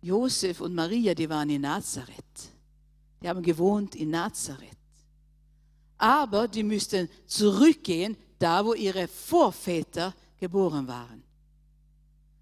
[0.00, 2.51] Josef und Maria, die waren in Nazareth.
[3.22, 4.76] Die haben gewohnt in Nazareth.
[5.98, 11.22] Aber die müssten zurückgehen, da wo ihre Vorväter geboren waren.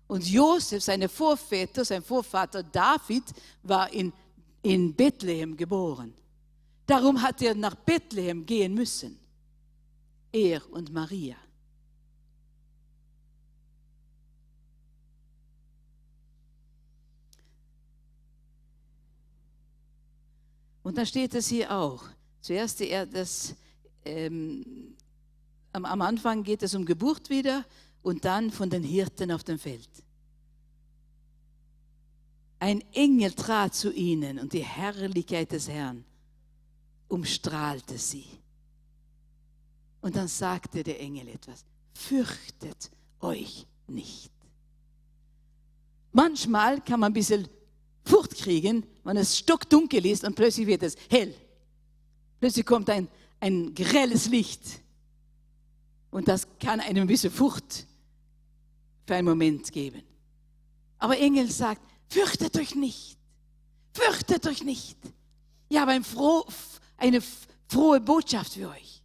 [0.07, 3.25] Und Josef, seine Vorväter, sein Vorvater David,
[3.63, 4.13] war in,
[4.63, 6.15] in Bethlehem geboren.
[6.87, 9.19] Darum hat er nach Bethlehem gehen müssen.
[10.33, 11.37] Er und Maria.
[20.91, 22.03] Und dann steht es hier auch.
[22.41, 23.55] Zuerst die, das,
[24.05, 24.97] ähm,
[25.73, 27.65] am, am Anfang geht es um Geburt wieder
[28.03, 29.89] und dann von den Hirten auf dem Feld.
[32.59, 36.05] Ein Engel trat zu ihnen und die Herrlichkeit des Herrn
[37.07, 38.27] umstrahlte sie.
[40.01, 44.33] Und dann sagte der Engel etwas, fürchtet euch nicht.
[46.11, 47.47] Manchmal kann man ein bisschen
[48.05, 51.35] Furcht kriegen, wenn es stockdunkel ist und plötzlich wird es hell.
[52.39, 53.09] Plötzlich kommt ein,
[53.41, 54.63] ein grelles Licht.
[56.11, 57.87] Und das kann einem ein bisschen Furcht
[59.07, 60.03] für einen Moment geben.
[60.99, 63.17] Aber Engel sagt, fürchtet euch nicht.
[63.93, 64.99] Fürchtet euch nicht.
[65.69, 66.45] Ich habe ein froh,
[66.97, 67.23] eine
[67.69, 69.03] frohe Botschaft für euch.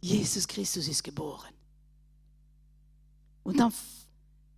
[0.00, 1.54] Jesus Christus ist geboren.
[3.42, 3.72] Und dann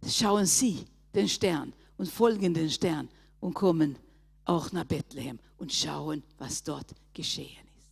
[0.09, 3.09] schauen sie den Stern und folgen den Stern
[3.41, 3.99] und kommen
[4.45, 7.91] auch nach Bethlehem und schauen, was dort geschehen ist.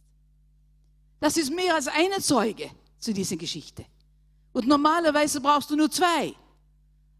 [1.20, 3.84] Das ist mehr als eine Zeuge zu dieser Geschichte.
[4.52, 6.34] Und normalerweise brauchst du nur zwei.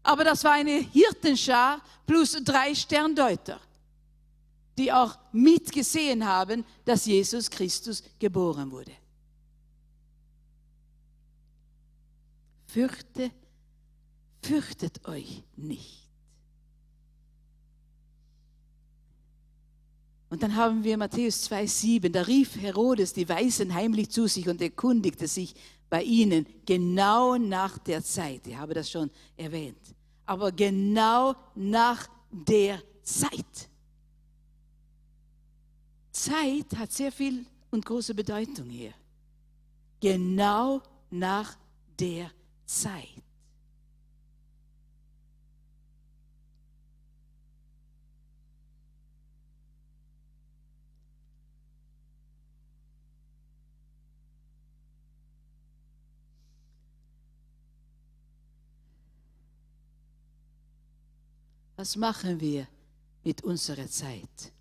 [0.03, 3.59] Aber das war eine Hirtenschar plus drei Sterndeuter,
[4.77, 8.91] die auch mitgesehen haben, dass Jesus Christus geboren wurde.
[12.67, 13.31] Fürchte
[14.47, 16.05] fürchtet euch nicht.
[20.29, 24.61] Und dann haben wir Matthäus 2,7, da rief Herodes die Weisen heimlich zu sich und
[24.61, 25.55] erkundigte sich
[25.89, 28.45] bei ihnen genau nach der Zeit.
[28.47, 29.77] Ich habe das schon erwähnt.
[30.25, 33.69] Aber genau nach der Zeit.
[36.11, 38.93] Zeit hat sehr viel und große Bedeutung hier.
[39.99, 40.81] Genau
[41.11, 41.55] nach
[41.99, 42.31] der
[42.65, 43.24] Zeit.
[61.85, 62.67] Was machen wir
[63.23, 64.51] mit unserer Zeit?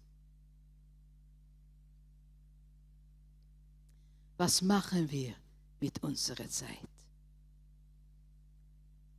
[4.37, 5.35] Was machen wir
[5.81, 6.91] mit unserer Zeit?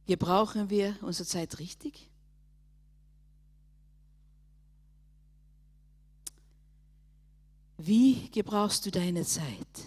[0.06, 2.12] Gebrauchen wir unsere Zeit richtig?
[7.78, 9.84] Wie gebrauchst du deine Zeit?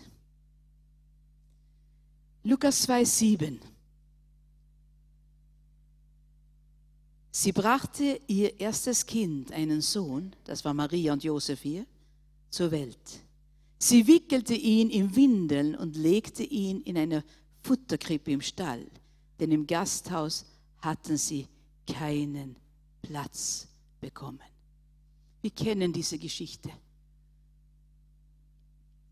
[2.42, 3.60] Lukas 2,7
[7.30, 11.86] Sie brachte ihr erstes Kind, einen Sohn, das war Maria und Josef hier,
[12.50, 13.20] zur Welt.
[13.78, 17.22] Sie wickelte ihn in Windeln und legte ihn in eine
[17.62, 18.86] Futterkrippe im Stall,
[19.38, 20.46] denn im Gasthaus
[20.80, 21.46] hatten sie
[21.86, 22.56] keinen
[23.02, 23.68] Platz
[24.00, 24.40] bekommen.
[25.40, 26.70] Wir kennen diese Geschichte.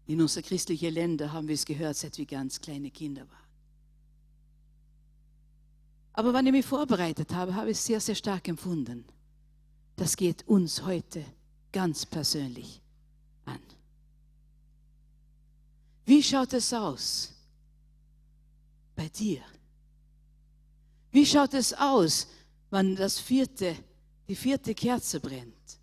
[0.07, 3.46] In unseren christlichen Ländern haben wir es gehört, seit wir ganz kleine Kinder waren.
[6.17, 9.05] Aber wenn ich mich vorbereitet habe, habe ich es sehr, sehr stark empfunden.
[9.97, 11.23] Das geht uns heute
[11.71, 12.81] ganz persönlich
[13.45, 13.61] an.
[16.07, 17.35] Wie schaut es aus
[18.95, 19.43] bei dir?
[21.13, 22.29] Wie schaut es aus,
[22.71, 23.77] wenn das vierte,
[24.27, 25.79] die vierte Kerze brennt?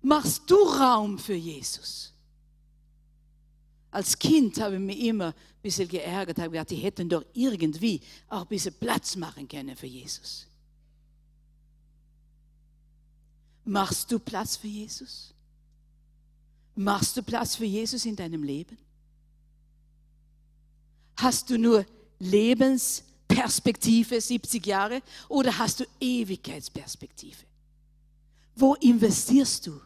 [0.00, 2.14] Machst du Raum für Jesus?
[3.96, 8.02] Als Kind habe ich mich immer ein bisschen geärgert, habe gedacht, die hätten doch irgendwie
[8.28, 10.46] auch ein bisschen Platz machen können für Jesus.
[13.64, 15.32] Machst du Platz für Jesus?
[16.74, 18.76] Machst du Platz für Jesus in deinem Leben?
[21.16, 21.86] Hast du nur
[22.18, 27.46] Lebensperspektive, 70 Jahre, oder hast du Ewigkeitsperspektive?
[28.56, 29.80] Wo investierst du?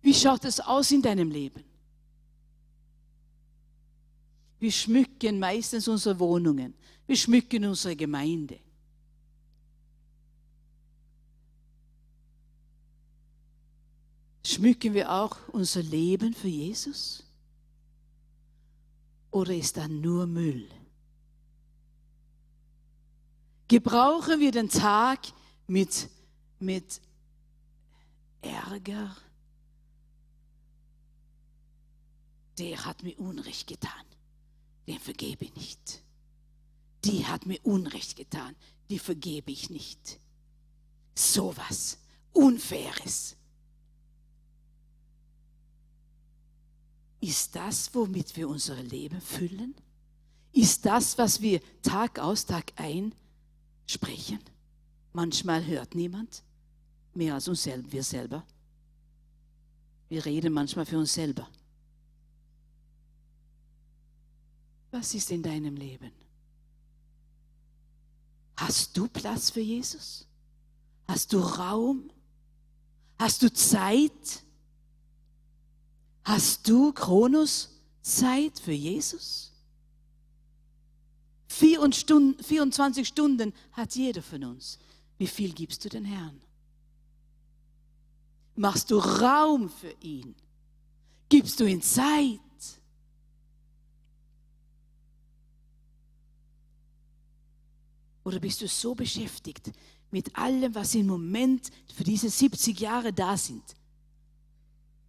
[0.00, 1.64] Wie schaut es aus in deinem Leben?
[4.60, 6.74] Wir schmücken meistens unsere Wohnungen.
[7.06, 8.60] Wir schmücken unsere Gemeinde.
[14.44, 17.24] Schmücken wir auch unser Leben für Jesus?
[19.30, 20.68] Oder ist da nur Müll?
[23.68, 25.20] Gebrauchen wir den Tag
[25.68, 26.08] mit,
[26.58, 27.00] mit
[28.42, 29.16] Ärger,
[32.58, 34.04] der hat mir Unrecht getan,
[34.90, 36.02] den vergebe ich nicht.
[37.04, 38.56] Die hat mir Unrecht getan,
[38.88, 40.18] die vergebe ich nicht.
[41.14, 41.98] Sowas
[42.32, 43.36] Unfaires.
[47.20, 49.76] Ist das, womit wir unser Leben füllen?
[50.52, 53.14] Ist das, was wir Tag aus, Tag ein
[53.86, 54.40] sprechen?
[55.12, 56.42] Manchmal hört niemand
[57.14, 58.44] mehr als uns selber, wir selber.
[60.08, 61.48] Wir reden manchmal für uns selber.
[64.90, 66.12] Was ist in deinem Leben?
[68.56, 70.26] Hast du Platz für Jesus?
[71.08, 72.10] Hast du Raum?
[73.18, 74.42] Hast du Zeit?
[76.24, 77.70] Hast du Kronos
[78.02, 79.52] Zeit für Jesus?
[81.48, 84.78] 24 Stunden hat jeder von uns.
[85.18, 86.40] Wie viel gibst du den Herrn?
[88.56, 90.34] Machst du Raum für ihn?
[91.28, 92.40] Gibst du ihm Zeit?
[98.30, 99.72] Oder bist du so beschäftigt
[100.12, 103.64] mit allem, was im Moment für diese 70 Jahre da sind?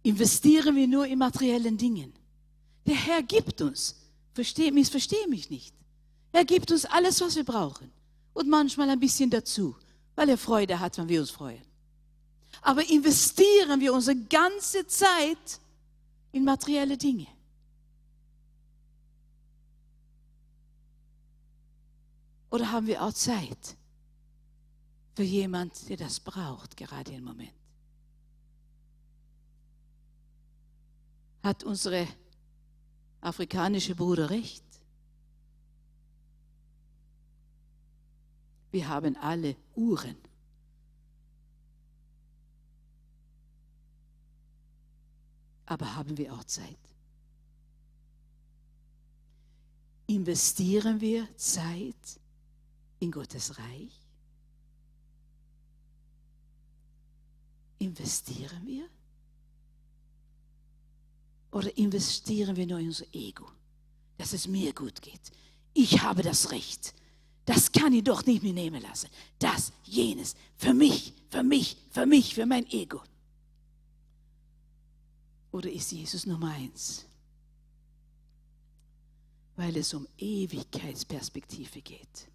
[0.02, 2.12] Investieren wir nur in materiellen Dingen.
[2.84, 3.94] Der Herr gibt uns,
[4.34, 5.72] versteh, missverstehe mich nicht.
[6.32, 7.92] Er gibt uns alles, was wir brauchen.
[8.32, 9.76] Und manchmal ein bisschen dazu,
[10.16, 11.62] weil er Freude hat, wenn wir uns freuen.
[12.60, 15.60] Aber investieren wir unsere ganze Zeit
[16.32, 17.28] in materielle Dinge.
[22.52, 23.78] Oder haben wir auch Zeit
[25.14, 27.54] für jemand, der das braucht, gerade im Moment?
[31.42, 32.06] Hat unsere
[33.22, 34.62] afrikanische Bruder recht?
[38.70, 40.18] Wir haben alle Uhren.
[45.64, 46.76] Aber haben wir auch Zeit?
[50.06, 52.20] Investieren wir Zeit
[53.02, 54.00] in Gottes Reich?
[57.78, 58.88] Investieren wir?
[61.50, 63.50] Oder investieren wir nur in unser Ego,
[64.16, 65.32] dass es mir gut geht?
[65.74, 66.94] Ich habe das Recht.
[67.44, 69.10] Das kann ich doch nicht mehr nehmen lassen.
[69.40, 73.02] Das, jenes, für mich, für mich, für mich, für mein Ego.
[75.50, 77.04] Oder ist Jesus Nummer eins?
[79.56, 82.31] Weil es um Ewigkeitsperspektive geht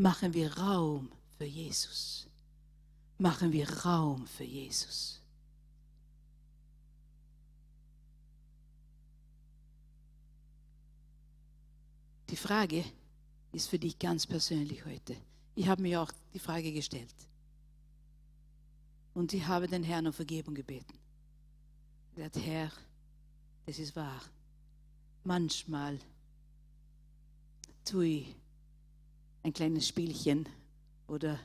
[0.00, 2.26] machen wir Raum für Jesus.
[3.18, 5.20] Machen wir Raum für Jesus.
[12.30, 12.82] Die Frage
[13.52, 15.16] ist für dich ganz persönlich heute.
[15.54, 17.14] Ich habe mir auch die Frage gestellt.
[19.12, 20.98] Und ich habe den Herrn um Vergebung gebeten.
[22.16, 22.72] Er gesagt, Herr,
[23.66, 24.22] das ist wahr.
[25.24, 25.98] Manchmal
[27.84, 28.39] tue ich
[29.42, 30.48] ein kleines Spielchen
[31.06, 31.38] oder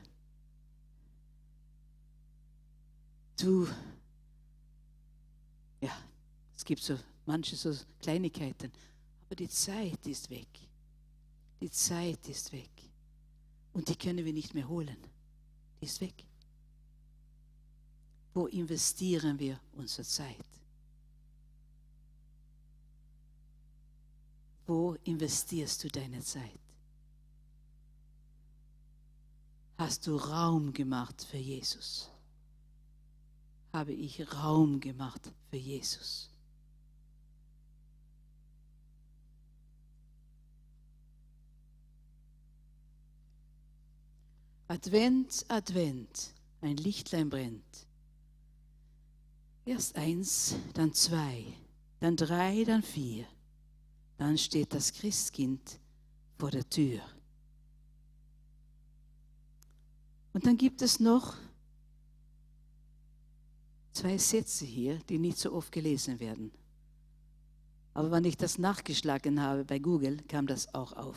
[3.36, 3.66] du,
[5.80, 5.96] ja,
[6.56, 8.70] es gibt so manche so Kleinigkeiten,
[9.26, 10.48] aber die Zeit ist weg.
[11.60, 12.70] Die Zeit ist weg.
[13.72, 14.96] Und die können wir nicht mehr holen.
[15.80, 16.24] Die ist weg.
[18.34, 20.46] Wo investieren wir unsere Zeit?
[24.66, 26.65] Wo investierst du deine Zeit?
[29.78, 32.10] Hast du Raum gemacht für Jesus.
[33.72, 36.30] Habe ich Raum gemacht für Jesus.
[44.68, 47.86] Advent, Advent, ein Lichtlein brennt.
[49.64, 51.44] Erst eins, dann zwei,
[52.00, 53.26] dann drei, dann vier.
[54.18, 55.78] Dann steht das Christkind
[56.38, 57.00] vor der Tür.
[60.36, 61.34] Und dann gibt es noch
[63.94, 66.52] zwei Sätze hier, die nicht so oft gelesen werden.
[67.94, 71.16] Aber wenn ich das nachgeschlagen habe bei Google, kam das auch auf.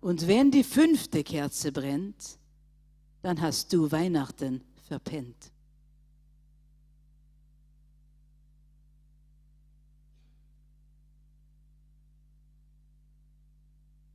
[0.00, 2.38] Und wenn die fünfte Kerze brennt,
[3.22, 5.50] dann hast du Weihnachten verpennt.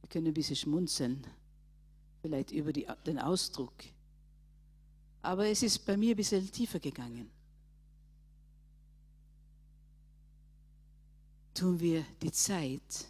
[0.04, 1.28] Wir können ein bisschen schmunzeln
[2.26, 3.72] vielleicht über die, den Ausdruck.
[5.22, 7.30] Aber es ist bei mir ein bisschen tiefer gegangen.
[11.54, 13.06] Tun wir die Zeit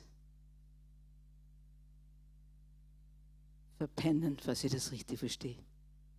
[3.77, 5.63] verpennen, was ich das richtig verstehe.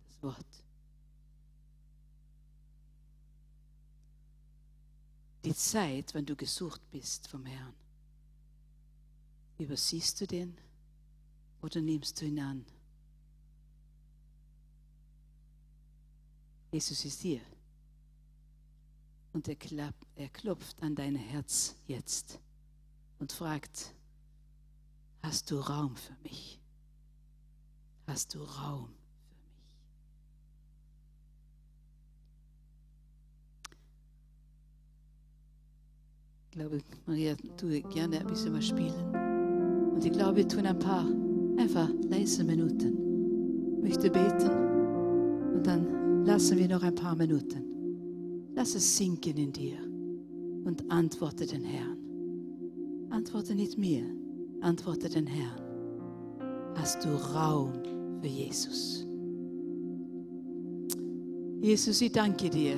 [0.07, 0.63] das Wort.
[5.45, 7.75] Die Zeit, wenn du gesucht bist vom Herrn,
[9.59, 10.57] übersiehst du den
[11.61, 12.65] oder nimmst du ihn an?
[16.77, 17.41] Jesus ist hier.
[19.33, 22.39] Und er, klappt, er klopft an dein Herz jetzt
[23.17, 23.95] und fragt,
[25.23, 26.59] hast du Raum für mich?
[28.05, 29.57] Hast du Raum für mich?
[36.45, 39.95] Ich glaube, Maria, du gerne ein bisschen was spielen.
[39.95, 41.07] Und ich glaube, wir tun ein paar
[41.57, 43.77] einfach leise Minuten.
[43.77, 44.51] Ich möchte beten
[45.55, 48.51] und dann lassen wir noch ein paar Minuten.
[48.53, 49.77] Lass es sinken in dir
[50.65, 51.97] und antworte den Herrn.
[53.09, 54.03] Antworte nicht mir,
[54.59, 55.61] antworte den Herrn.
[56.75, 57.71] Hast du Raum
[58.21, 59.05] für Jesus?
[61.61, 62.75] Jesus, ich danke dir,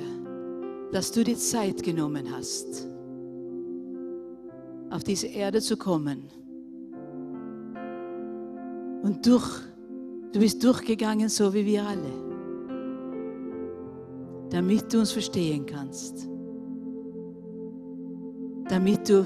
[0.92, 2.86] dass du die Zeit genommen hast,
[4.90, 6.22] auf diese Erde zu kommen.
[9.02, 9.60] Und durch,
[10.32, 12.29] du bist durchgegangen, so wie wir alle,
[14.50, 16.28] damit du uns verstehen kannst,
[18.68, 19.24] damit du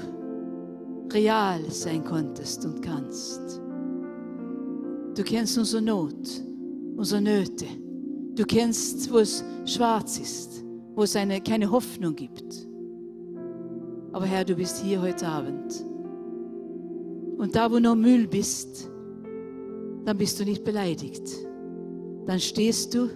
[1.11, 3.61] real sein konntest und kannst.
[5.15, 6.43] Du kennst unsere Not,
[6.95, 7.65] unsere Nöte.
[8.35, 10.63] Du kennst, wo es schwarz ist,
[10.93, 12.67] wo es eine, keine Hoffnung gibt.
[14.11, 15.85] Aber Herr, du bist hier heute Abend.
[17.37, 18.89] Und da, wo noch Müll bist,
[20.05, 21.29] dann bist du nicht beleidigt.
[22.25, 23.09] Dann stehst du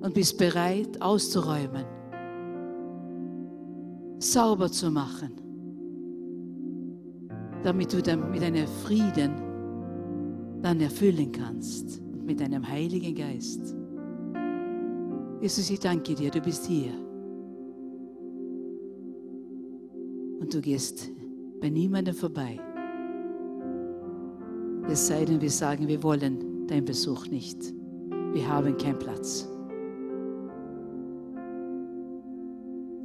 [0.00, 1.84] und bist bereit auszuräumen,
[4.18, 5.46] sauber zu machen
[7.66, 9.32] damit du dann mit deinem Frieden
[10.62, 13.74] dann erfüllen kannst mit deinem Heiligen Geist.
[15.40, 16.92] Jesus, ich danke dir, du bist hier.
[20.38, 21.10] Und du gehst
[21.60, 22.60] bei niemandem vorbei.
[24.88, 27.74] Es sei denn, wir sagen, wir wollen deinen Besuch nicht.
[28.32, 29.48] Wir haben keinen Platz.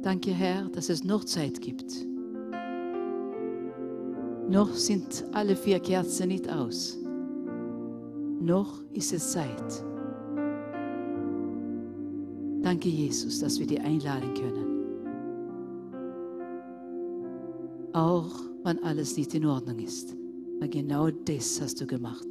[0.02, 2.12] Danke, Herr, dass es noch Zeit gibt
[4.52, 6.98] noch sind alle vier Kerzen nicht aus.
[8.38, 9.84] Noch ist es Zeit.
[12.60, 14.66] Danke, Jesus, dass wir dir einladen können.
[17.94, 20.14] Auch wenn alles nicht in Ordnung ist.
[20.60, 22.28] Weil genau das hast du gemacht.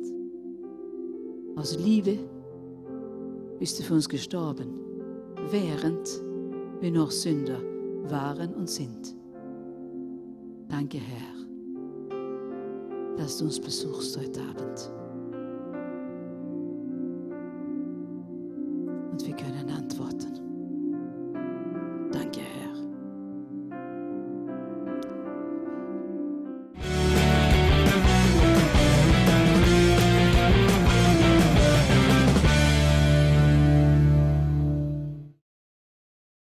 [1.55, 2.19] Aus Liebe
[3.57, 4.69] bist du für uns gestorben,
[5.49, 6.22] während
[6.82, 7.62] wir noch Sünder
[8.10, 9.16] waren und sind.
[10.68, 11.42] Danke, Herr
[13.22, 15.01] dass du uns besuchst heute Abend.